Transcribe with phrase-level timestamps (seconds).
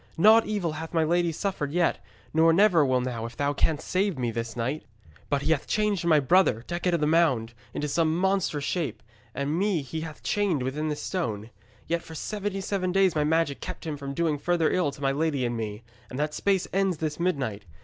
[0.17, 2.03] Naught evil hath my lady suffered yet,
[2.33, 4.83] nor never will now if thou canst save me this night.
[5.29, 9.03] But he hath changed my brother, Decet of the Mound, into some monstrous shape,
[9.35, 11.51] and me he hath chained within this stone.
[11.85, 15.11] Yet for seventy seven days my magic kept him from doing further ill to my
[15.11, 17.65] lady and me; and that space ends this midnight.